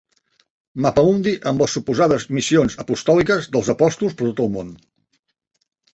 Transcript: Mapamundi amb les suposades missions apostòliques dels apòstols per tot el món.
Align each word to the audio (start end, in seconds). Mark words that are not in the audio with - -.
Mapamundi 0.85 1.33
amb 1.51 1.61
les 1.63 1.75
suposades 1.77 2.25
missions 2.37 2.77
apostòliques 2.85 3.51
dels 3.57 3.69
apòstols 3.75 4.19
per 4.23 4.31
tot 4.31 4.43
el 4.47 4.51
món. 4.57 4.77